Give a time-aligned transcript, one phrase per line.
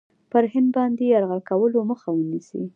[0.31, 2.61] پر هند باندي یرغل کولو مخه ونیسي.